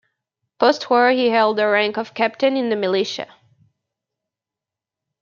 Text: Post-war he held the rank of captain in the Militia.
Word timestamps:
Post-war 0.57 1.11
he 1.11 1.29
held 1.29 1.59
the 1.59 1.67
rank 1.67 1.95
of 1.95 2.15
captain 2.15 2.57
in 2.57 2.69
the 2.71 2.75
Militia. 2.75 3.27